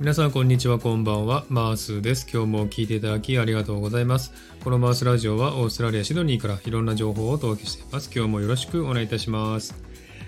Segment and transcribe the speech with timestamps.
[0.00, 1.44] 皆さんこんにちはこんばんは。
[1.48, 2.26] マースです。
[2.30, 4.32] 今日も聞いていただきありがとうございます。
[4.64, 8.10] このマースラジオはオーストラリアシドニーからいろんな情報をお届けしています。
[8.12, 9.72] 今日もよろしくお願いいたします。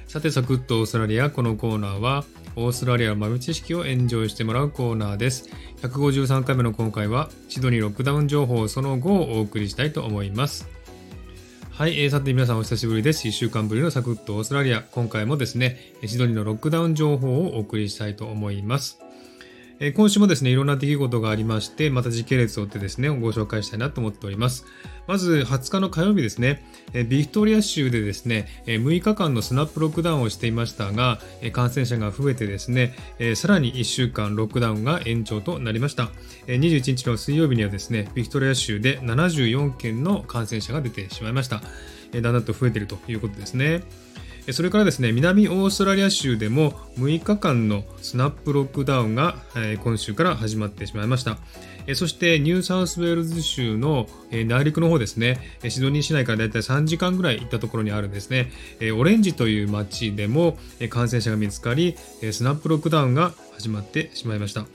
[0.07, 2.25] さてサクッとオーストラリアこのコーナーは
[2.55, 5.51] オーストラリアの豆知識をエンジョイしてもらうコーナーです。
[5.83, 10.69] 153回目の今回はシドニーロックダウン情報その後をお送りしたいと思います。
[11.73, 13.27] はい、えー、さて皆さんお久しぶりです。
[13.27, 14.83] 1週間ぶりのサクッとオーストラリア。
[14.93, 19.01] 今回もですね、シドニーのロックダウン情報をお送りしたいと思います。
[19.79, 24.65] え今週もですね、いろんな出来事がありまして、また時系列を追ってですね、ご紹介したいなと思っております。
[25.07, 36.09] まず、20日の火曜日ですね、えビクトリア州でですね、え6日間のスナップロックダウンをしていましたが、え感染者が増えてですね、えさらに1週間ロックダウンが延長となりました。
[36.47, 41.61] え21日の水曜日にはですね、ビクトリア州で74件の感染者が出てしまいました。
[42.15, 43.83] えだんだんと増えているということですね。
[44.53, 49.37] それからですね、南オーストラリア州でも6日間の snap lockdown が
[49.83, 51.39] 今週から始まってしまいました。
[51.95, 58.53] そしてニューサウスウェールズ州の内陸の方ですね、シドニー市内からだいたい3時間ぐらい行ったところにあるんですね、
[58.97, 60.59] オレンジという町でも
[60.91, 61.97] 感染者が見つかり、
[62.31, 64.67] snap lockdown が始まってしまいました。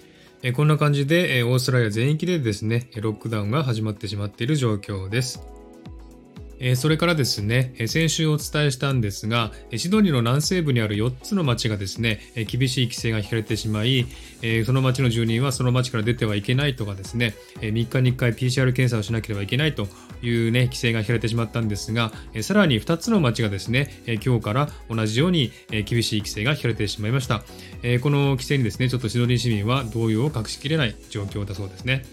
[0.54, 5.42] こんな感じでオーストラリア全域でですね、ロックダウンが始まってしまっている状況です。
[6.76, 14.06] それからですね、先週お伝えしたんですが、シドニーの南西部にある4つの町がですね、厳しい規制が引かれてしまい、
[14.66, 19.88] その町の住人はその町から出てはいけないとかですね、3日に1回 PCR 検査をしなければいけないと
[20.22, 25.52] いうね、規制が引かれてしまったんですが、さらに2つの町がですね、今日から同じように
[25.86, 27.44] 厳しい規制が引かれてしまいました。
[28.02, 32.06] この規制にですね、ちょっとシドニー市民は動揺を隠しきれない状況だそうですね。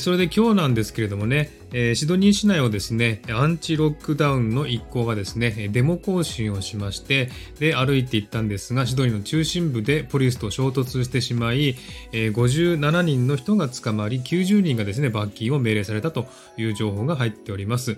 [0.00, 1.50] それで今日なんですけれどもね、
[1.94, 11.74] シドニー市内をですね、アンチロックダウンの一行がですね、デモ行進をしまして、で、歩いていったんですが、シドニーの中心部でポリスと衝突してしまい、
[12.12, 16.26] 57人の人が捕まり、90人がですね、罰金を命令されたと
[16.58, 17.96] いう情報が入っております。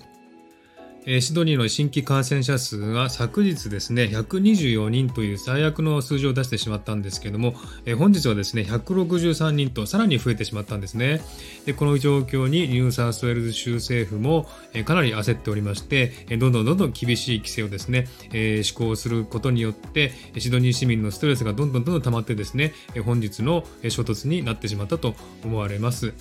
[1.07, 7.55] シドニーの新規感染者数が昨日ですね、124人という最悪の数字を出してしまったんですけども、
[7.99, 11.23] 本日はですね、163人とさらに増えてしまったんですね。
[11.65, 14.47] でこの状況にニューサウスウェールズ州政府も
[14.85, 22.75] かなり焦っておりまして、どんどんどんどん厳しい規制をですね、施行することによって、シドニー市民のストレスがどんどんどんどん溜まってですね、
[23.07, 26.13] 本日の衝突になってしまったと思われます。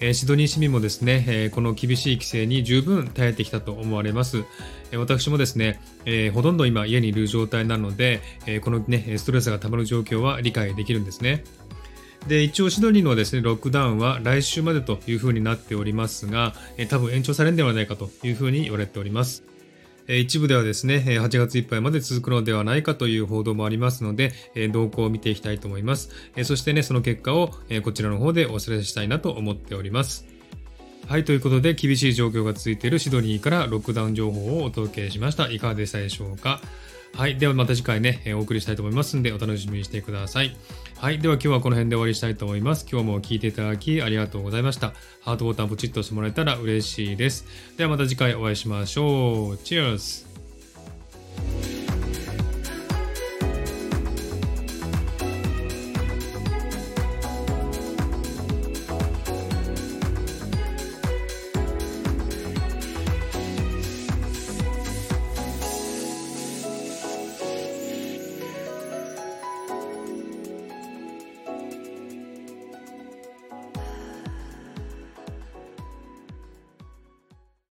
[0.00, 4.44] えシドニー市民もですね、えこの厳しい規制に十分耐えてきたと思われます。
[4.92, 11.44] え私もですね、えほとんど今家にいる状態なので、えこのね、ストレスが溜まる状況は理解できるんですね。
[12.28, 19.44] で一応シドニーのですねロックダウンは来週までというふうになっておりますが、え多分延長されるんではないかというふうに言われております。
[20.08, 24.32] 一部ではですね、8月いっぱいまで続くのではないかという報道もありますので、
[24.72, 26.10] 動向を見ていきたいと思います。
[26.44, 30.26] そしてね、その結果をこちらの方でお知らせしたいなと思っております。
[31.08, 35.50] はい、ということで、厳しい状況が続いているシドニーからロックダウン情報をお届けしました。
[35.50, 36.60] いかがでしたでしょうか？
[37.16, 37.38] はい。
[37.38, 40.54] ではまた次回ね、お送りしたいと思いますんで、お楽しみにしてください。
[40.98, 41.18] はい。
[41.18, 42.86] では今日はこの辺で終わりしたいと思います。
[42.92, 44.92] 今日も聞いていただきありがとうございました。
[45.22, 47.46] ハートボタンポチッと押してもらえたら嬉しいです。
[47.78, 49.56] ではまた次回お会いしましょう。
[49.56, 50.25] チェアス